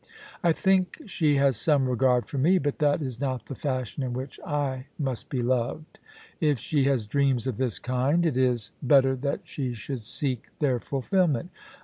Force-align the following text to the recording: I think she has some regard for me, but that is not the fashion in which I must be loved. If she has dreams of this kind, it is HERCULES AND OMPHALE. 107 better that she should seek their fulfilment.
I 0.43 0.51
think 0.51 1.03
she 1.05 1.35
has 1.35 1.57
some 1.57 1.87
regard 1.87 2.25
for 2.25 2.39
me, 2.39 2.57
but 2.57 2.79
that 2.79 3.03
is 3.03 3.19
not 3.21 3.45
the 3.45 3.53
fashion 3.53 4.01
in 4.01 4.13
which 4.13 4.39
I 4.43 4.87
must 4.97 5.29
be 5.29 5.43
loved. 5.43 5.99
If 6.39 6.57
she 6.57 6.85
has 6.85 7.05
dreams 7.05 7.45
of 7.45 7.57
this 7.57 7.77
kind, 7.77 8.25
it 8.25 8.35
is 8.35 8.71
HERCULES 8.81 8.81
AND 8.81 8.91
OMPHALE. 8.93 8.97
107 9.11 9.21
better 9.27 9.37
that 9.37 9.47
she 9.47 9.73
should 9.75 9.99
seek 10.01 10.45
their 10.57 10.79
fulfilment. 10.79 11.51